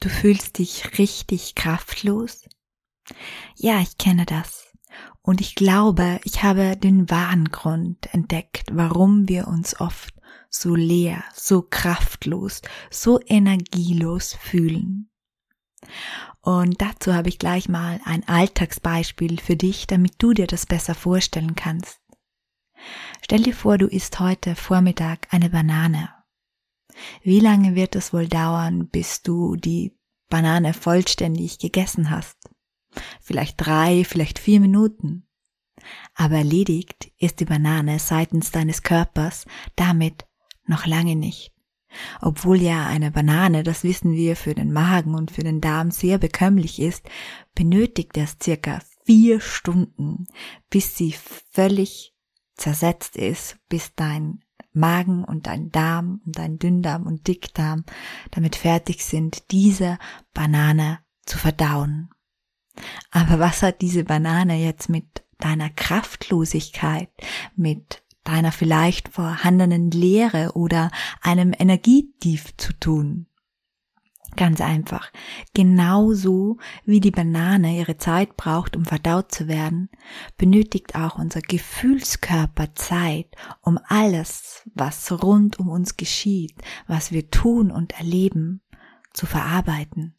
Du 0.00 0.08
fühlst 0.08 0.56
dich 0.56 0.98
richtig 0.98 1.54
kraftlos? 1.54 2.48
Ja, 3.54 3.80
ich 3.80 3.98
kenne 3.98 4.24
das. 4.24 4.72
Und 5.20 5.42
ich 5.42 5.54
glaube, 5.54 6.20
ich 6.24 6.42
habe 6.42 6.74
den 6.74 7.10
wahren 7.10 7.50
Grund 7.50 8.12
entdeckt, 8.14 8.70
warum 8.72 9.28
wir 9.28 9.46
uns 9.46 9.78
oft 9.78 10.14
so 10.48 10.74
leer, 10.74 11.22
so 11.34 11.60
kraftlos, 11.60 12.62
so 12.90 13.20
energielos 13.26 14.32
fühlen. 14.32 15.10
Und 16.40 16.80
dazu 16.80 17.12
habe 17.12 17.28
ich 17.28 17.38
gleich 17.38 17.68
mal 17.68 18.00
ein 18.04 18.26
Alltagsbeispiel 18.26 19.38
für 19.38 19.56
dich, 19.56 19.86
damit 19.86 20.14
du 20.16 20.32
dir 20.32 20.46
das 20.46 20.64
besser 20.64 20.94
vorstellen 20.94 21.54
kannst. 21.54 22.00
Stell 23.22 23.42
dir 23.42 23.54
vor, 23.54 23.76
du 23.76 23.86
isst 23.86 24.18
heute 24.18 24.56
Vormittag 24.56 25.28
eine 25.30 25.50
Banane 25.50 26.08
wie 27.22 27.40
lange 27.40 27.74
wird 27.74 27.96
es 27.96 28.12
wohl 28.12 28.28
dauern, 28.28 28.88
bis 28.88 29.22
du 29.22 29.56
die 29.56 29.96
Banane 30.30 30.72
vollständig 30.72 31.58
gegessen 31.58 32.10
hast? 32.10 32.38
Vielleicht 33.20 33.56
drei, 33.58 34.04
vielleicht 34.04 34.38
vier 34.38 34.60
Minuten. 34.60 35.28
Aber 36.14 36.36
erledigt 36.36 37.12
ist 37.18 37.40
die 37.40 37.44
Banane 37.44 37.98
seitens 37.98 38.50
deines 38.50 38.82
Körpers 38.82 39.46
damit 39.76 40.26
noch 40.66 40.86
lange 40.86 41.16
nicht. 41.16 41.52
Obwohl 42.20 42.60
ja 42.60 42.86
eine 42.86 43.10
Banane, 43.10 43.62
das 43.62 43.82
wissen 43.82 44.12
wir, 44.12 44.36
für 44.36 44.54
den 44.54 44.72
Magen 44.72 45.14
und 45.14 45.30
für 45.30 45.42
den 45.42 45.60
Darm 45.60 45.90
sehr 45.90 46.18
bekömmlich 46.18 46.80
ist, 46.80 47.08
benötigt 47.54 48.16
es 48.16 48.36
circa 48.40 48.80
vier 49.04 49.40
Stunden, 49.40 50.26
bis 50.68 50.96
sie 50.96 51.12
völlig 51.50 52.14
zersetzt 52.54 53.16
ist, 53.16 53.58
bis 53.68 53.94
dein 53.94 54.44
Magen 54.72 55.24
und 55.24 55.46
dein 55.46 55.70
Darm 55.70 56.20
und 56.24 56.38
dein 56.38 56.58
Dünndarm 56.58 57.06
und 57.06 57.26
Dickdarm 57.26 57.84
damit 58.30 58.56
fertig 58.56 59.04
sind, 59.04 59.50
diese 59.50 59.98
Banane 60.32 61.00
zu 61.26 61.38
verdauen. 61.38 62.10
Aber 63.10 63.38
was 63.38 63.62
hat 63.62 63.80
diese 63.80 64.04
Banane 64.04 64.56
jetzt 64.56 64.88
mit 64.88 65.24
deiner 65.38 65.70
Kraftlosigkeit, 65.70 67.10
mit 67.56 68.02
deiner 68.24 68.52
vielleicht 68.52 69.08
vorhandenen 69.08 69.90
Leere 69.90 70.52
oder 70.54 70.90
einem 71.20 71.52
Energietief 71.58 72.56
zu 72.56 72.72
tun? 72.74 73.26
Ganz 74.36 74.60
einfach. 74.60 75.10
Genauso 75.54 76.58
wie 76.84 77.00
die 77.00 77.10
Banane 77.10 77.76
ihre 77.78 77.96
Zeit 77.96 78.36
braucht, 78.36 78.76
um 78.76 78.84
verdaut 78.84 79.32
zu 79.32 79.48
werden, 79.48 79.90
benötigt 80.36 80.94
auch 80.94 81.18
unser 81.18 81.40
Gefühlskörper 81.40 82.74
Zeit, 82.74 83.26
um 83.60 83.78
alles, 83.88 84.68
was 84.74 85.10
rund 85.22 85.58
um 85.58 85.68
uns 85.68 85.96
geschieht, 85.96 86.54
was 86.86 87.12
wir 87.12 87.30
tun 87.30 87.70
und 87.70 87.98
erleben, 87.98 88.62
zu 89.12 89.26
verarbeiten. 89.26 90.14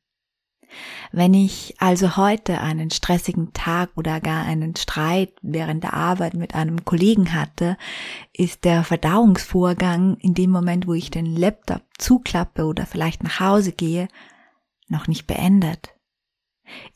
Wenn 1.11 1.33
ich 1.33 1.75
also 1.80 2.16
heute 2.17 2.61
einen 2.61 2.91
stressigen 2.91 3.53
Tag 3.53 3.89
oder 3.95 4.22
gar 4.22 4.45
einen 4.45 4.75
Streit 4.75 5.33
während 5.41 5.83
der 5.83 5.94
Arbeit 5.94 6.33
mit 6.33 6.55
einem 6.55 6.86
Kollegen 6.86 7.33
hatte, 7.33 7.78
ist 8.34 8.63
der 8.63 8.84
Verdauungsvorgang 8.84 10.18
in 10.18 10.34
dem 10.34 10.51
Moment, 10.51 10.88
wo 10.88 10.94
ich 10.94 11.12
den 11.12 11.25
Laptop 11.25 11.81
zuklappe 11.97 12.66
oder 12.66 12.85
vielleicht 12.85 13.23
nach 13.23 13.40
Hause 13.40 13.72
gehe, 13.72 14.07
noch 14.88 15.07
nicht 15.07 15.28
beendet. 15.28 15.94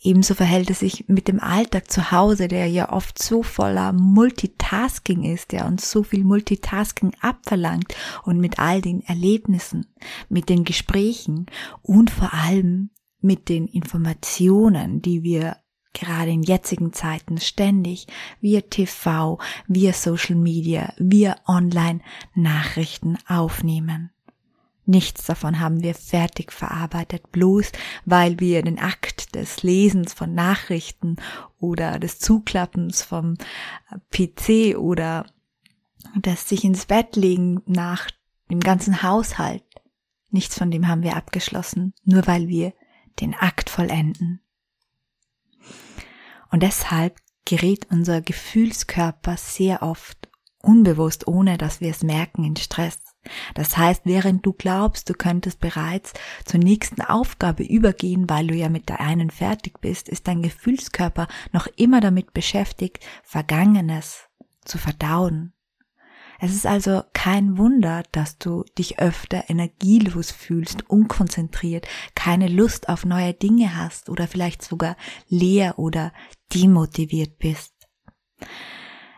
Ebenso 0.01 0.35
verhält 0.35 0.69
es 0.69 0.79
sich 0.79 1.05
mit 1.07 1.27
dem 1.27 1.39
Alltag 1.39 1.91
zu 1.91 2.11
Hause, 2.11 2.47
der 2.47 2.67
ja 2.67 2.91
oft 2.91 3.21
so 3.21 3.43
voller 3.43 3.91
Multitasking 3.93 5.23
ist, 5.23 5.51
der 5.51 5.65
uns 5.65 5.89
so 5.91 6.03
viel 6.03 6.23
Multitasking 6.23 7.13
abverlangt 7.19 7.93
und 8.23 8.39
mit 8.39 8.59
all 8.59 8.81
den 8.81 9.01
Erlebnissen, 9.01 9.87
mit 10.29 10.49
den 10.49 10.63
Gesprächen 10.63 11.47
und 11.81 12.09
vor 12.09 12.33
allem 12.33 12.91
mit 13.25 13.49
den 13.49 13.67
Informationen, 13.67 15.01
die 15.01 15.23
wir 15.23 15.57
gerade 15.93 16.31
in 16.31 16.43
jetzigen 16.43 16.93
Zeiten 16.93 17.39
ständig 17.39 18.07
via 18.39 18.61
TV, 18.61 19.39
via 19.67 19.93
Social 19.93 20.35
Media, 20.35 20.93
via 20.97 21.37
Online 21.47 22.01
Nachrichten 22.35 23.17
aufnehmen. 23.27 24.11
Nichts 24.85 25.25
davon 25.25 25.59
haben 25.59 25.81
wir 25.81 25.95
fertig 25.95 26.51
verarbeitet, 26.51 27.31
bloß 27.31 27.71
weil 28.05 28.39
wir 28.39 28.61
den 28.61 28.77
Akt 28.77 29.33
des 29.33 29.63
Lesens 29.63 30.13
von 30.13 30.35
Nachrichten 30.35 31.15
oder 31.57 31.97
des 31.97 32.19
Zuklappens 32.19 33.01
vom 33.01 33.35
PC 34.11 34.77
oder 34.77 35.25
des 36.15 36.47
sich 36.47 36.63
ins 36.63 36.85
Bett 36.85 37.15
legen 37.15 37.63
nach 37.65 38.11
dem 38.51 38.59
ganzen 38.59 39.01
Haushalt, 39.01 39.63
nichts 40.29 40.55
von 40.55 40.69
dem 40.69 40.87
haben 40.87 41.01
wir 41.01 41.15
abgeschlossen, 41.15 41.93
nur 42.03 42.27
weil 42.27 42.47
wir 42.47 42.73
den 43.19 43.33
Akt 43.33 43.69
vollenden. 43.69 44.41
Und 46.51 46.63
deshalb 46.63 47.19
gerät 47.45 47.87
unser 47.91 48.21
Gefühlskörper 48.21 49.37
sehr 49.37 49.83
oft 49.83 50.29
unbewusst, 50.61 51.27
ohne 51.27 51.57
dass 51.57 51.79
wir 51.79 51.91
es 51.91 52.03
merken, 52.03 52.43
in 52.43 52.55
Stress. 52.55 52.99
Das 53.53 53.77
heißt, 53.77 54.01
während 54.05 54.45
du 54.45 54.53
glaubst, 54.53 55.09
du 55.09 55.13
könntest 55.13 55.59
bereits 55.59 56.13
zur 56.43 56.59
nächsten 56.59 57.01
Aufgabe 57.01 57.63
übergehen, 57.63 58.29
weil 58.29 58.47
du 58.47 58.55
ja 58.55 58.69
mit 58.69 58.89
der 58.89 58.99
einen 58.99 59.31
fertig 59.31 59.79
bist, 59.79 60.09
ist 60.09 60.27
dein 60.27 60.41
Gefühlskörper 60.41 61.27
noch 61.51 61.67
immer 61.75 62.01
damit 62.01 62.33
beschäftigt, 62.33 63.05
Vergangenes 63.23 64.27
zu 64.63 64.77
verdauen, 64.77 65.53
es 66.39 66.53
ist 66.53 66.65
also 66.65 67.03
kein 67.13 67.57
Wunder, 67.57 68.03
dass 68.11 68.37
du 68.37 68.63
dich 68.77 68.99
öfter 68.99 69.49
energielos 69.49 70.31
fühlst, 70.31 70.89
unkonzentriert, 70.89 71.87
keine 72.15 72.47
Lust 72.47 72.89
auf 72.89 73.05
neue 73.05 73.33
Dinge 73.33 73.77
hast 73.77 74.09
oder 74.09 74.27
vielleicht 74.27 74.63
sogar 74.63 74.95
leer 75.27 75.79
oder 75.79 76.11
demotiviert 76.53 77.37
bist. 77.37 77.73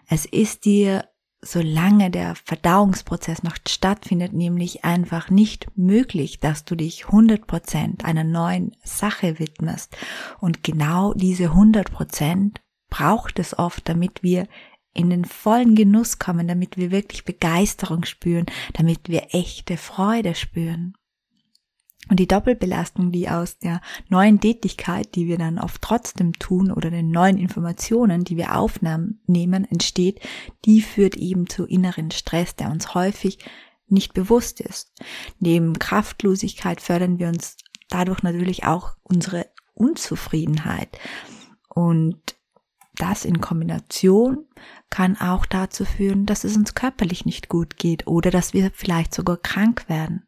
Es 0.08 0.26
ist 0.26 0.66
dir, 0.66 1.10
solange 1.42 2.10
der 2.10 2.36
Verdauungsprozess 2.36 3.44
noch 3.44 3.58
stattfindet, 3.68 4.34
nämlich 4.34 4.86
einfach 4.86 5.30
nicht 5.30 5.68
möglich, 5.76 6.40
dass 6.40 6.66
du 6.66 6.76
dich 6.76 7.06
100% 7.06 8.04
einer 8.04 8.24
neuen 8.24 8.76
Sache 8.84 9.40
widmest. 9.40 9.96
Und 10.40 10.64
genau 10.64 11.14
diese 11.14 11.52
100% 11.52 12.56
braucht 12.90 13.40
es 13.40 13.58
oft, 13.58 13.88
damit 13.88 14.24
wir 14.24 14.48
in 14.98 15.10
den 15.10 15.26
vollen 15.26 15.76
Genuss 15.76 16.18
kommen, 16.18 16.48
damit 16.48 16.76
wir 16.76 16.92
wirklich 16.92 17.24
Begeisterung 17.24 18.04
spüren, 18.04 18.48
damit 18.74 19.10
wir 19.10 19.28
echte 19.32 19.78
Freude 19.78 20.34
spüren. 20.34 20.96
Und 22.10 22.20
die 22.20 22.28
Doppelbelastung, 22.28 23.12
die 23.12 23.30
aus 23.30 23.60
der 23.60 23.82
neuen 24.10 24.40
Tätigkeit, 24.40 25.14
die 25.16 25.28
wir 25.28 25.38
dann 25.38 25.60
oft 25.60 25.82
trotzdem 25.82 26.34
tun 26.34 26.72
oder 26.72 26.90
den 26.90 27.12
neuen 27.12 27.38
Informationen, 27.38 28.24
die 28.24 28.38
wir 28.38 28.56
aufnehmen, 28.56 29.20
entsteht, 29.70 30.22
die 30.66 30.82
führt 30.82 31.16
eben 31.16 31.48
zu 31.48 31.66
inneren 31.66 32.12
Stress, 32.12 32.56
der 32.56 32.72
uns 32.72 32.94
häufig 32.96 33.40
nicht 33.90 34.14
bewusst 34.14 34.62
ist. 34.62 34.94
Neben 35.40 35.78
Kraftlosigkeit 35.78 36.82
fördern 36.82 37.20
wir 37.20 37.28
uns 37.28 37.58
dadurch 37.90 38.24
natürlich 38.24 38.66
auch 38.66 38.96
unsere 39.04 39.46
Unzufriedenheit. 39.74 40.98
Und 41.70 42.37
das 42.98 43.26
in 43.26 43.42
Kombination 43.42 44.46
kann 44.90 45.20
auch 45.20 45.46
dazu 45.46 45.86
führen, 45.86 46.26
dass 46.26 46.44
es 46.44 46.56
uns 46.56 46.76
körperlich 46.76 47.26
nicht 47.26 47.50
gut 47.50 47.78
geht 47.78 48.08
oder 48.08 48.32
dass 48.32 48.54
wir 48.54 48.72
vielleicht 48.74 49.14
sogar 49.14 49.38
krank 49.38 49.88
werden. 49.88 50.26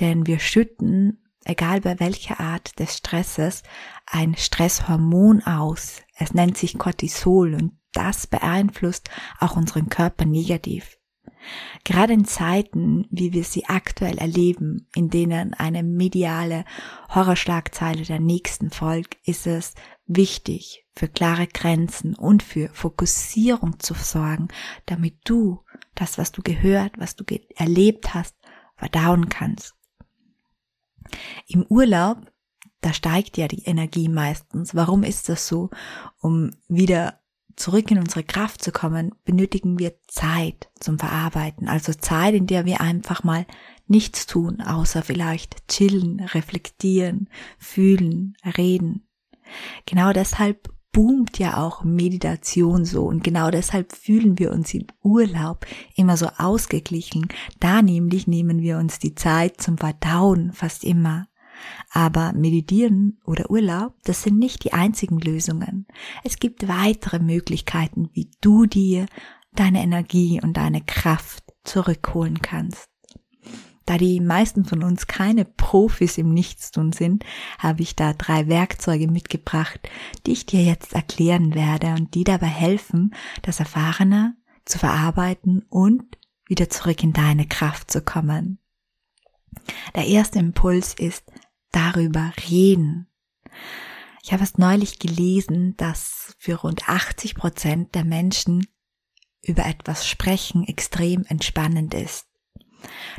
Denn 0.00 0.26
wir 0.26 0.38
schütten, 0.38 1.22
egal 1.44 1.80
bei 1.80 1.98
welcher 2.00 2.40
Art 2.40 2.78
des 2.78 2.96
Stresses, 2.96 3.62
ein 4.06 4.36
Stresshormon 4.36 5.42
aus. 5.44 6.02
Es 6.16 6.34
nennt 6.34 6.58
sich 6.58 6.78
Cortisol 6.78 7.54
und 7.54 7.72
das 7.92 8.26
beeinflusst 8.26 9.08
auch 9.40 9.56
unseren 9.56 9.88
Körper 9.88 10.26
negativ. 10.26 10.98
Gerade 11.84 12.12
in 12.12 12.24
Zeiten, 12.24 13.06
wie 13.10 13.32
wir 13.32 13.44
sie 13.44 13.66
aktuell 13.66 14.18
erleben, 14.18 14.88
in 14.94 15.10
denen 15.10 15.54
eine 15.54 15.82
mediale 15.82 16.64
Horrorschlagzeile 17.14 18.02
der 18.02 18.20
nächsten 18.20 18.70
folgt, 18.70 19.16
ist 19.24 19.46
es 19.46 19.74
wichtig, 20.06 20.86
für 20.94 21.08
klare 21.08 21.46
Grenzen 21.46 22.14
und 22.14 22.42
für 22.42 22.68
Fokussierung 22.68 23.78
zu 23.80 23.94
sorgen, 23.94 24.48
damit 24.86 25.16
du 25.24 25.62
das, 25.94 26.18
was 26.18 26.32
du 26.32 26.42
gehört, 26.42 26.98
was 26.98 27.16
du 27.16 27.24
erlebt 27.54 28.14
hast, 28.14 28.36
verdauen 28.76 29.28
kannst. 29.28 29.74
Im 31.46 31.64
Urlaub 31.68 32.30
da 32.86 32.92
steigt 32.92 33.36
ja 33.36 33.48
die 33.48 33.64
Energie 33.64 34.08
meistens. 34.08 34.74
Warum 34.74 35.02
ist 35.02 35.28
das 35.28 35.48
so? 35.48 35.70
Um 36.20 36.52
wieder 36.68 37.20
zurück 37.56 37.90
in 37.90 37.98
unsere 37.98 38.22
Kraft 38.22 38.62
zu 38.62 38.70
kommen, 38.70 39.12
benötigen 39.24 39.78
wir 39.78 39.94
Zeit 40.06 40.68
zum 40.78 40.98
Verarbeiten. 40.98 41.68
Also 41.68 41.94
Zeit, 41.94 42.34
in 42.34 42.46
der 42.46 42.64
wir 42.64 42.80
einfach 42.80 43.24
mal 43.24 43.46
nichts 43.88 44.26
tun, 44.26 44.60
außer 44.60 45.02
vielleicht 45.02 45.66
chillen, 45.68 46.20
reflektieren, 46.20 47.28
fühlen, 47.58 48.36
reden. 48.56 49.05
Genau 49.86 50.12
deshalb 50.12 50.68
boomt 50.92 51.38
ja 51.38 51.58
auch 51.58 51.84
Meditation 51.84 52.86
so 52.86 53.04
und 53.04 53.22
genau 53.22 53.50
deshalb 53.50 53.94
fühlen 53.94 54.38
wir 54.38 54.50
uns 54.50 54.72
im 54.72 54.86
Urlaub 55.02 55.66
immer 55.94 56.16
so 56.16 56.28
ausgeglichen. 56.38 57.28
Da 57.60 57.82
nämlich 57.82 58.26
nehmen 58.26 58.60
wir 58.62 58.78
uns 58.78 58.98
die 58.98 59.14
Zeit 59.14 59.60
zum 59.60 59.76
Verdauen 59.76 60.52
fast 60.52 60.84
immer. 60.84 61.28
Aber 61.90 62.32
Meditieren 62.32 63.20
oder 63.26 63.50
Urlaub, 63.50 63.94
das 64.04 64.22
sind 64.22 64.38
nicht 64.38 64.64
die 64.64 64.72
einzigen 64.72 65.18
Lösungen. 65.18 65.86
Es 66.24 66.38
gibt 66.38 66.66
weitere 66.66 67.18
Möglichkeiten, 67.18 68.08
wie 68.14 68.30
du 68.40 68.64
dir 68.64 69.04
deine 69.52 69.82
Energie 69.82 70.40
und 70.42 70.56
deine 70.56 70.80
Kraft 70.80 71.44
zurückholen 71.64 72.40
kannst. 72.40 72.88
Da 73.86 73.98
die 73.98 74.20
meisten 74.20 74.64
von 74.64 74.82
uns 74.82 75.06
keine 75.06 75.44
Profis 75.44 76.18
im 76.18 76.34
Nichtstun 76.34 76.92
sind, 76.92 77.24
habe 77.58 77.82
ich 77.82 77.94
da 77.94 78.12
drei 78.12 78.48
Werkzeuge 78.48 79.08
mitgebracht, 79.08 79.88
die 80.26 80.32
ich 80.32 80.44
dir 80.44 80.62
jetzt 80.62 80.92
erklären 80.92 81.54
werde 81.54 81.94
und 81.94 82.14
die 82.14 82.24
dabei 82.24 82.48
helfen, 82.48 83.14
das 83.42 83.60
Erfahrene 83.60 84.36
zu 84.64 84.80
verarbeiten 84.80 85.64
und 85.70 86.18
wieder 86.46 86.68
zurück 86.68 87.02
in 87.02 87.12
deine 87.12 87.46
Kraft 87.46 87.90
zu 87.90 88.02
kommen. 88.02 88.58
Der 89.94 90.06
erste 90.06 90.40
Impuls 90.40 90.94
ist 90.94 91.24
darüber 91.70 92.32
reden. 92.50 93.06
Ich 94.22 94.32
habe 94.32 94.42
es 94.42 94.58
neulich 94.58 94.98
gelesen, 94.98 95.76
dass 95.76 96.34
für 96.38 96.56
rund 96.56 96.88
80 96.88 97.36
Prozent 97.36 97.94
der 97.94 98.04
Menschen 98.04 98.66
über 99.42 99.64
etwas 99.64 100.08
sprechen 100.08 100.66
extrem 100.66 101.24
entspannend 101.26 101.94
ist. 101.94 102.25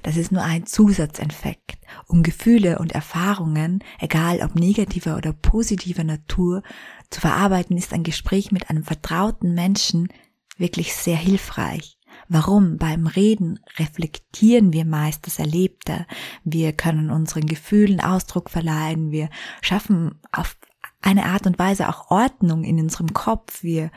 Das 0.04 0.18
ist 0.18 0.32
nur 0.32 0.44
ein 0.44 0.66
Zusatzeffekt, 0.66 1.78
um 2.08 2.24
Gefühle 2.24 2.80
und 2.80 2.92
Erfahrungen, 2.92 3.84
egal 4.00 4.42
ob 4.42 4.56
negativer 4.56 5.18
oder 5.18 5.34
positiver 5.34 6.04
Natur, 6.04 6.64
zu 7.10 7.22
verarbeiten, 7.22 7.78
ist 7.78 7.94
ein 7.94 8.04
Gespräch 8.04 8.52
mit 8.52 8.70
einem 8.70 8.84
vertrauten 8.84 9.54
Menschen 9.54 10.10
wirklich 10.58 10.94
sehr 10.96 11.16
hilfreich. 11.16 11.98
Warum? 12.30 12.78
Beim 12.78 13.08
Reden 13.08 13.60
reflektieren 13.78 14.74
wir 14.74 14.86
meist 14.86 15.28
das 15.28 15.40
Erlebte. 15.40 16.06
Wir 16.44 16.74
können 16.74 17.10
unseren 17.10 17.46
Gefühlen 17.46 18.00
Ausdruck 18.02 18.50
verleihen. 18.50 19.12
Wir 19.12 19.30
schaffen 19.62 20.20
auf 20.32 20.58
eine 21.02 21.26
Art 21.26 21.46
und 21.46 21.60
Weise 21.60 21.88
auch 21.88 22.12
Ordnung 22.12 22.64
in 22.64 22.80
unserem 22.80 23.14
Kopf. 23.14 23.64
Wir 23.64 23.92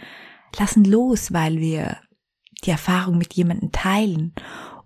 lassen 0.59 0.85
los, 0.85 1.33
weil 1.33 1.59
wir 1.59 1.97
die 2.65 2.71
Erfahrung 2.71 3.19
mit 3.19 3.35
jemandem 3.35 3.73
teilen. 3.73 4.35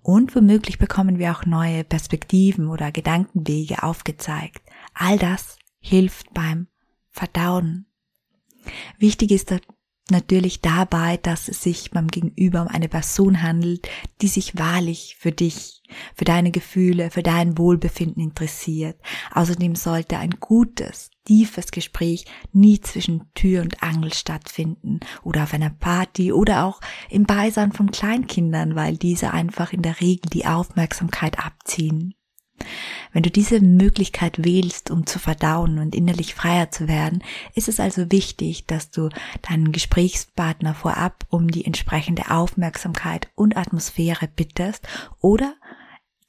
Und 0.05 0.37
womöglich 0.37 0.79
bekommen 0.79 1.19
wir 1.19 1.33
auch 1.33 1.47
neue 1.47 1.83
Perspektiven 1.83 2.69
oder 2.69 2.93
Gedankenwege 2.93 3.83
aufgezeigt. 3.83 4.61
All 4.93 5.19
das 5.19 5.57
hilft 5.81 6.35
beim 6.35 6.69
Verdauen. 7.11 7.87
Wichtig 8.99 9.31
ist 9.31 9.51
natürlich 10.11 10.61
dabei, 10.61 11.17
dass 11.17 11.49
es 11.49 11.63
sich 11.63 11.91
beim 11.91 12.09
Gegenüber 12.09 12.63
um 12.63 12.69
eine 12.69 12.89
Person 12.89 13.43
handelt, 13.43 13.89
die 14.21 14.29
sich 14.29 14.59
wahrlich 14.59 15.17
für 15.19 15.33
dich, 15.33 15.83
für 16.15 16.25
deine 16.25 16.51
Gefühle, 16.51 17.11
für 17.11 17.23
dein 17.23 17.57
Wohlbefinden 17.57 18.23
interessiert. 18.23 19.01
Außerdem 19.33 19.75
sollte 19.75 20.19
ein 20.19 20.39
gutes, 20.41 21.11
tiefes 21.25 21.71
Gespräch 21.71 22.27
nie 22.53 22.81
zwischen 22.81 23.33
Tür 23.35 23.63
und 23.63 23.83
Angel 23.83 24.13
stattfinden 24.13 25.01
oder 25.23 25.45
auf 25.45 25.55
einer 25.55 25.71
Party 25.71 26.33
oder 26.33 26.65
auch 26.65 26.81
im 27.09 27.25
Beisein 27.25 27.73
von 27.73 27.91
Kleinkindern, 27.91 28.77
weil 28.77 28.97
diese 28.97 29.33
einfach 29.33 29.73
in 29.73 29.83
der 29.83 30.01
Regel 30.01 30.31
die 30.31 30.47
Aufmerksamkeit 30.47 31.39
abziehen. 31.39 32.15
Wenn 33.13 33.23
du 33.23 33.31
diese 33.31 33.61
Möglichkeit 33.61 34.45
wählst, 34.45 34.91
um 34.91 35.07
zu 35.07 35.19
verdauen 35.19 35.79
und 35.79 35.95
innerlich 35.95 36.35
freier 36.35 36.71
zu 36.71 36.89
werden, 36.89 37.23
ist 37.55 37.69
es 37.69 37.79
also 37.79 38.11
wichtig, 38.11 38.67
dass 38.67 38.91
du 38.91 39.09
deinen 39.43 39.73
Gesprächspartner 39.73 40.75
vorab 40.75 41.25
um 41.31 41.49
die 41.49 41.65
entsprechende 41.65 42.31
Aufmerksamkeit 42.31 43.29
und 43.35 43.57
Atmosphäre 43.57 44.29
bittest 44.29 44.87
oder 45.21 45.55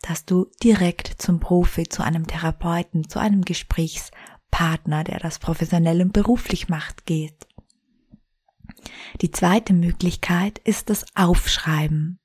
dass 0.02 0.26
du 0.26 0.46
direkt 0.62 1.22
zum 1.22 1.40
Profi, 1.40 1.90
zu 1.90 2.04
einem 2.04 2.28
Therapeuten, 2.28 3.10
zu 3.10 3.18
einem 3.20 3.42
Gesprächspartner, 3.42 5.04
der 5.04 5.20
das 5.20 5.40
professionell 5.40 6.02
und 6.02 6.14
beruflich 6.14 6.70
macht, 6.70 7.08
geht. 7.08 7.48
Die 9.22 9.32
zweite 9.32 9.74
Möglichkeit 9.74 10.60
ist 10.60 10.92
das 10.92 11.06
Aufschreiben. 11.16 12.20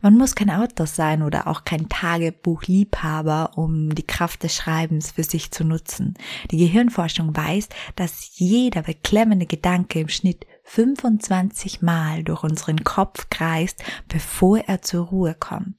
Man 0.00 0.16
muss 0.16 0.34
kein 0.34 0.50
Autor 0.50 0.86
sein 0.86 1.22
oder 1.22 1.46
auch 1.46 1.64
kein 1.64 1.88
Tagebuchliebhaber, 1.88 3.52
um 3.56 3.94
die 3.94 4.06
Kraft 4.06 4.42
des 4.42 4.54
Schreibens 4.54 5.12
für 5.12 5.22
sich 5.22 5.50
zu 5.50 5.64
nutzen. 5.64 6.14
Die 6.50 6.58
Gehirnforschung 6.58 7.36
weiß, 7.36 7.68
dass 7.96 8.30
jeder 8.38 8.82
beklemmende 8.82 9.46
Gedanke 9.46 10.00
im 10.00 10.08
Schnitt 10.08 10.46
25 10.64 11.82
Mal 11.82 12.24
durch 12.24 12.42
unseren 12.42 12.84
Kopf 12.84 13.28
kreist, 13.30 13.82
bevor 14.08 14.58
er 14.58 14.82
zur 14.82 15.06
Ruhe 15.06 15.34
kommt. 15.34 15.76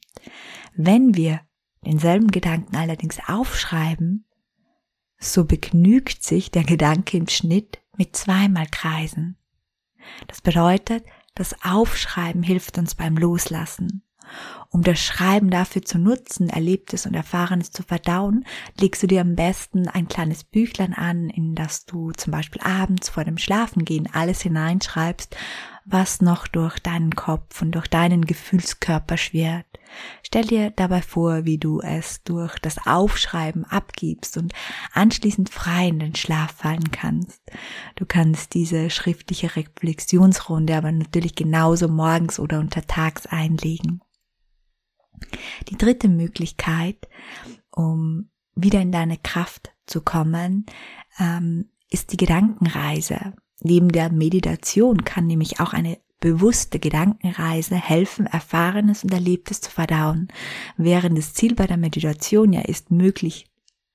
Wenn 0.75 1.15
wir 1.15 1.41
denselben 1.85 2.31
Gedanken 2.31 2.75
allerdings 2.75 3.19
aufschreiben, 3.27 4.25
so 5.17 5.45
begnügt 5.45 6.23
sich 6.23 6.51
der 6.51 6.63
Gedanke 6.63 7.17
im 7.17 7.27
Schnitt 7.27 7.79
mit 7.97 8.15
zweimal 8.15 8.67
Kreisen. 8.69 9.37
Das 10.27 10.41
bedeutet, 10.41 11.05
das 11.35 11.55
Aufschreiben 11.63 12.43
hilft 12.43 12.77
uns 12.77 12.95
beim 12.95 13.17
Loslassen. 13.17 14.03
Um 14.69 14.81
das 14.81 14.99
Schreiben 14.99 15.49
dafür 15.49 15.83
zu 15.83 15.99
nutzen, 15.99 16.49
Erlebtes 16.49 17.05
und 17.05 17.13
Erfahrenes 17.13 17.71
zu 17.71 17.83
verdauen, 17.83 18.45
legst 18.79 19.03
du 19.03 19.07
dir 19.07 19.21
am 19.21 19.35
besten 19.35 19.87
ein 19.87 20.07
kleines 20.07 20.43
Büchlein 20.43 20.93
an, 20.93 21.29
in 21.29 21.55
das 21.55 21.85
du 21.85 22.11
zum 22.11 22.31
Beispiel 22.31 22.61
abends 22.61 23.09
vor 23.09 23.23
dem 23.23 23.37
Schlafengehen 23.37 24.09
alles 24.11 24.41
hineinschreibst, 24.41 25.35
was 25.85 26.21
noch 26.21 26.47
durch 26.47 26.79
deinen 26.79 27.15
Kopf 27.15 27.61
und 27.61 27.73
durch 27.73 27.87
deinen 27.87 28.25
Gefühlskörper 28.25 29.17
schwirrt. 29.17 29.65
Stell 30.23 30.45
dir 30.45 30.71
dabei 30.71 31.01
vor, 31.01 31.45
wie 31.45 31.57
du 31.57 31.81
es 31.81 32.23
durch 32.23 32.57
das 32.59 32.87
Aufschreiben 32.87 33.65
abgibst 33.65 34.37
und 34.37 34.53
anschließend 34.93 35.49
frei 35.49 35.89
in 35.89 35.99
den 35.99 36.15
Schlaf 36.15 36.51
fallen 36.51 36.91
kannst. 36.91 37.41
Du 37.95 38.05
kannst 38.05 38.53
diese 38.53 38.89
schriftliche 38.89 39.55
Reflexionsrunde 39.55 40.75
aber 40.75 40.91
natürlich 40.91 41.35
genauso 41.35 41.87
morgens 41.87 42.39
oder 42.39 42.59
untertags 42.59 43.25
einlegen. 43.27 44.01
Die 45.69 45.77
dritte 45.77 46.09
Möglichkeit, 46.09 47.07
um 47.71 48.29
wieder 48.55 48.81
in 48.81 48.91
deine 48.91 49.17
Kraft 49.17 49.73
zu 49.85 50.01
kommen, 50.01 50.65
ähm, 51.19 51.69
ist 51.89 52.11
die 52.11 52.17
Gedankenreise. 52.17 53.33
Neben 53.63 53.89
der 53.89 54.11
Meditation 54.11 55.03
kann 55.03 55.25
nämlich 55.25 55.59
auch 55.59 55.73
eine 55.73 55.97
bewusste 56.19 56.79
Gedankenreise 56.79 57.75
helfen, 57.75 58.27
Erfahrenes 58.27 59.03
und 59.03 59.13
Erlebtes 59.13 59.59
zu 59.61 59.71
verdauen, 59.71 60.29
während 60.77 61.17
das 61.17 61.33
Ziel 61.33 61.55
bei 61.55 61.67
der 61.67 61.77
Meditation 61.77 62.53
ja 62.53 62.61
ist, 62.61 62.91
möglich 62.91 63.47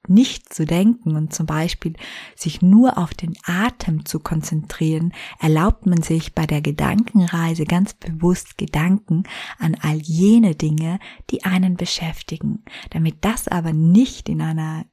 nicht 0.06 0.52
zu 0.52 0.64
denken 0.64 1.16
und 1.16 1.34
zum 1.34 1.46
Beispiel 1.46 1.94
sich 2.34 2.62
nur 2.62 2.98
auf 2.98 3.14
den 3.14 3.34
Atem 3.44 4.04
zu 4.04 4.20
konzentrieren, 4.20 5.12
erlaubt 5.38 5.86
man 5.86 6.02
sich 6.02 6.34
bei 6.34 6.46
der 6.46 6.60
Gedankenreise 6.60 7.64
ganz 7.64 7.94
bewusst 7.94 8.58
Gedanken 8.58 9.24
an 9.58 9.76
all 9.80 9.98
jene 9.98 10.54
Dinge, 10.54 10.98
die 11.30 11.44
einen 11.44 11.76
beschäftigen, 11.76 12.64
damit 12.90 13.16
das 13.22 13.48
aber 13.48 13.72
nicht 13.72 14.28
in 14.28 14.40
einer 14.40 14.84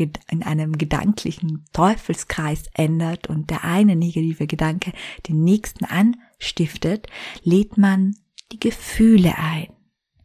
in 0.00 0.42
einem 0.42 0.76
gedanklichen 0.78 1.64
Teufelskreis 1.72 2.64
ändert 2.74 3.28
und 3.28 3.50
der 3.50 3.64
eine 3.64 3.96
negative 3.96 4.46
Gedanke 4.46 4.92
den 5.28 5.44
nächsten 5.44 5.84
anstiftet, 5.84 7.06
lädt 7.42 7.78
man 7.78 8.16
die 8.52 8.60
Gefühle 8.60 9.36
ein. 9.38 9.68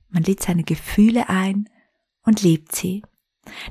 Man 0.09 0.23
lädt 0.23 0.41
seine 0.41 0.63
Gefühle 0.63 1.29
ein 1.29 1.69
und 2.23 2.41
lebt 2.41 2.75
sie. 2.75 3.03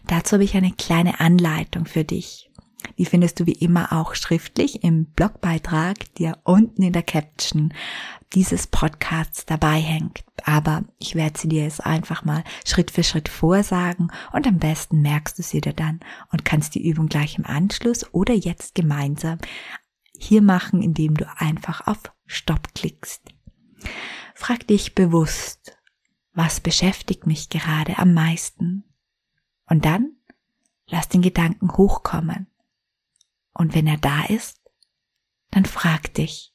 Dazu 0.06 0.34
habe 0.34 0.44
ich 0.44 0.56
eine 0.56 0.72
kleine 0.72 1.20
Anleitung 1.20 1.86
für 1.86 2.04
dich. 2.04 2.47
Die 2.96 3.06
findest 3.06 3.40
du 3.40 3.46
wie 3.46 3.52
immer 3.52 3.92
auch 3.92 4.14
schriftlich 4.14 4.82
im 4.84 5.06
Blogbeitrag, 5.06 6.14
der 6.14 6.38
unten 6.44 6.82
in 6.82 6.92
der 6.92 7.02
Caption 7.02 7.72
dieses 8.34 8.66
Podcasts 8.66 9.46
dabei 9.46 9.80
hängt. 9.80 10.24
Aber 10.44 10.84
ich 10.98 11.14
werde 11.14 11.38
sie 11.38 11.48
dir 11.48 11.62
jetzt 11.62 11.84
einfach 11.84 12.24
mal 12.24 12.44
Schritt 12.64 12.90
für 12.90 13.02
Schritt 13.02 13.28
vorsagen 13.28 14.10
und 14.32 14.46
am 14.46 14.58
besten 14.58 15.00
merkst 15.02 15.38
du 15.38 15.42
sie 15.42 15.60
dir 15.60 15.72
dann 15.72 16.00
und 16.30 16.44
kannst 16.44 16.74
die 16.74 16.88
Übung 16.88 17.08
gleich 17.08 17.38
im 17.38 17.46
Anschluss 17.46 18.12
oder 18.12 18.34
jetzt 18.34 18.74
gemeinsam 18.74 19.38
hier 20.18 20.42
machen, 20.42 20.82
indem 20.82 21.14
du 21.14 21.26
einfach 21.36 21.86
auf 21.86 21.98
Stopp 22.26 22.74
klickst. 22.74 23.22
Frag 24.34 24.66
dich 24.66 24.94
bewusst, 24.94 25.76
was 26.32 26.60
beschäftigt 26.60 27.26
mich 27.26 27.48
gerade 27.48 27.98
am 27.98 28.14
meisten? 28.14 28.84
Und 29.66 29.84
dann 29.84 30.12
lass 30.88 31.08
den 31.08 31.22
Gedanken 31.22 31.76
hochkommen. 31.76 32.48
Und 33.58 33.74
wenn 33.74 33.88
er 33.88 33.98
da 33.98 34.24
ist, 34.24 34.62
dann 35.50 35.64
frag 35.64 36.14
dich, 36.14 36.54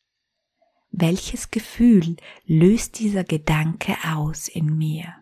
welches 0.90 1.52
Gefühl 1.52 2.16
löst 2.46 2.98
dieser 2.98 3.26
Gedanke 3.26 3.98
aus 4.06 4.48
in 4.48 4.78
mir? 4.78 5.14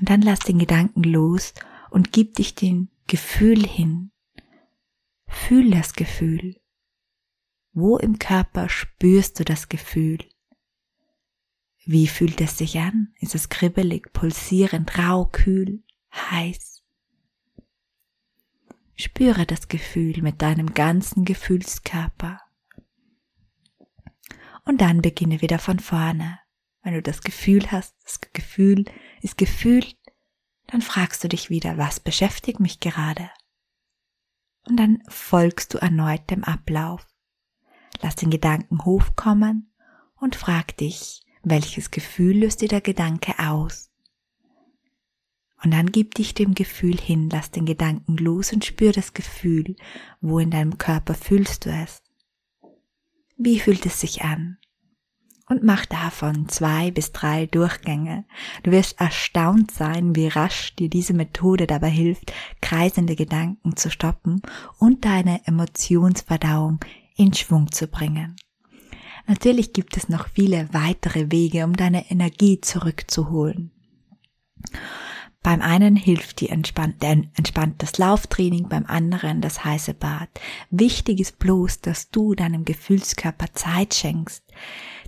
Und 0.00 0.10
dann 0.10 0.20
lass 0.20 0.40
den 0.40 0.58
Gedanken 0.58 1.04
los 1.04 1.54
und 1.90 2.12
gib 2.12 2.34
dich 2.34 2.56
dem 2.56 2.88
Gefühl 3.06 3.64
hin. 3.64 4.10
Fühl 5.28 5.70
das 5.70 5.92
Gefühl. 5.92 6.60
Wo 7.72 7.96
im 7.96 8.18
Körper 8.18 8.68
spürst 8.68 9.38
du 9.38 9.44
das 9.44 9.68
Gefühl? 9.68 10.18
Wie 11.84 12.08
fühlt 12.08 12.40
es 12.40 12.58
sich 12.58 12.78
an? 12.80 13.14
Ist 13.20 13.36
es 13.36 13.50
kribbelig, 13.50 14.12
pulsierend, 14.12 14.98
rau, 14.98 15.26
kühl, 15.26 15.84
heiß? 16.12 16.77
Spüre 19.00 19.46
das 19.46 19.68
Gefühl 19.68 20.22
mit 20.22 20.42
deinem 20.42 20.74
ganzen 20.74 21.24
Gefühlskörper. 21.24 22.40
Und 24.64 24.80
dann 24.80 25.02
beginne 25.02 25.40
wieder 25.40 25.60
von 25.60 25.78
vorne. 25.78 26.40
Wenn 26.82 26.94
du 26.94 27.02
das 27.02 27.22
Gefühl 27.22 27.70
hast, 27.70 27.94
das 28.02 28.20
Gefühl 28.32 28.86
ist 29.22 29.38
gefühlt, 29.38 29.96
dann 30.66 30.82
fragst 30.82 31.22
du 31.22 31.28
dich 31.28 31.48
wieder, 31.48 31.78
was 31.78 32.00
beschäftigt 32.00 32.58
mich 32.58 32.80
gerade? 32.80 33.30
Und 34.68 34.76
dann 34.78 35.02
folgst 35.08 35.74
du 35.74 35.78
erneut 35.78 36.28
dem 36.28 36.42
Ablauf. 36.42 37.06
Lass 38.02 38.16
den 38.16 38.30
Gedanken 38.30 38.84
hochkommen 38.84 39.72
und 40.16 40.34
frag 40.34 40.76
dich, 40.76 41.22
welches 41.44 41.92
Gefühl 41.92 42.38
löst 42.38 42.62
dir 42.62 42.68
der 42.68 42.80
Gedanke 42.80 43.38
aus? 43.38 43.87
Und 45.62 45.72
dann 45.72 45.90
gib 45.90 46.14
dich 46.14 46.34
dem 46.34 46.54
Gefühl 46.54 46.96
hin, 46.98 47.28
lass 47.30 47.50
den 47.50 47.66
Gedanken 47.66 48.16
los 48.16 48.52
und 48.52 48.64
spür 48.64 48.92
das 48.92 49.12
Gefühl, 49.12 49.76
wo 50.20 50.38
in 50.38 50.50
deinem 50.50 50.78
Körper 50.78 51.14
fühlst 51.14 51.66
du 51.66 51.70
es. 51.70 52.02
Wie 53.36 53.58
fühlt 53.58 53.84
es 53.86 54.00
sich 54.00 54.22
an? 54.22 54.58
Und 55.48 55.64
mach 55.64 55.86
davon 55.86 56.48
zwei 56.48 56.90
bis 56.90 57.12
drei 57.12 57.46
Durchgänge. 57.46 58.26
Du 58.62 58.70
wirst 58.70 59.00
erstaunt 59.00 59.70
sein, 59.70 60.14
wie 60.14 60.28
rasch 60.28 60.76
dir 60.76 60.90
diese 60.90 61.14
Methode 61.14 61.66
dabei 61.66 61.88
hilft, 61.88 62.32
kreisende 62.60 63.16
Gedanken 63.16 63.74
zu 63.76 63.90
stoppen 63.90 64.42
und 64.78 65.06
deine 65.06 65.46
Emotionsverdauung 65.46 66.80
in 67.16 67.32
Schwung 67.32 67.72
zu 67.72 67.86
bringen. 67.86 68.36
Natürlich 69.26 69.72
gibt 69.72 69.96
es 69.96 70.08
noch 70.08 70.28
viele 70.28 70.68
weitere 70.72 71.30
Wege, 71.30 71.64
um 71.64 71.74
deine 71.74 72.10
Energie 72.10 72.60
zurückzuholen. 72.60 73.70
Beim 75.48 75.62
einen 75.62 75.96
hilft 75.96 76.42
die 76.42 76.50
entspannte, 76.50 77.06
entspanntes 77.06 77.96
Lauftraining, 77.96 78.68
beim 78.68 78.84
anderen 78.84 79.40
das 79.40 79.64
heiße 79.64 79.94
Bad. 79.94 80.28
Wichtig 80.68 81.20
ist 81.20 81.38
bloß, 81.38 81.80
dass 81.80 82.10
du 82.10 82.34
deinem 82.34 82.66
Gefühlskörper 82.66 83.46
Zeit 83.54 83.94
schenkst. 83.94 84.44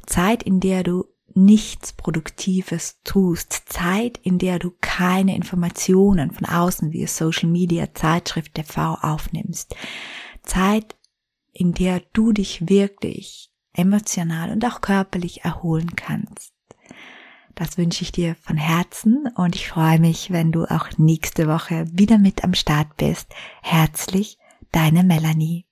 Zeit, 0.07 0.43
in 0.43 0.59
der 0.59 0.83
du 0.83 1.05
nichts 1.35 1.93
Produktives 1.93 3.03
tust. 3.05 3.65
Zeit, 3.67 4.17
in 4.23 4.39
der 4.39 4.59
du 4.59 4.73
keine 4.81 5.37
Informationen 5.37 6.31
von 6.31 6.47
außen 6.47 6.91
wie 6.91 7.07
Social 7.07 7.51
Media, 7.51 7.93
Zeitschrift, 7.93 8.55
TV 8.55 8.95
aufnimmst. 8.95 9.77
Zeit, 10.43 10.97
in 11.53 11.75
der 11.75 12.01
du 12.15 12.33
dich 12.33 12.67
wirklich 12.67 13.51
emotional 13.75 14.53
und 14.53 14.65
auch 14.65 14.81
körperlich 14.81 15.45
erholen 15.45 15.97
kannst. 15.97 16.55
Das 17.61 17.77
wünsche 17.77 18.05
ich 18.05 18.11
dir 18.11 18.37
von 18.37 18.57
Herzen 18.57 19.29
und 19.37 19.55
ich 19.55 19.69
freue 19.69 20.01
mich, 20.01 20.31
wenn 20.31 20.51
du 20.51 20.65
auch 20.65 20.89
nächste 20.97 21.47
Woche 21.47 21.85
wieder 21.93 22.17
mit 22.17 22.43
am 22.43 22.55
Start 22.55 22.97
bist. 22.97 23.35
Herzlich, 23.61 24.39
deine 24.73 25.05
Melanie. 25.05 25.67